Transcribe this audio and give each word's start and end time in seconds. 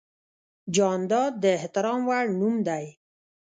جانداد 0.75 1.33
د 1.43 1.45
احترام 1.57 2.01
وړ 2.09 2.25
نوم 2.39 2.55
دی. 2.67 2.85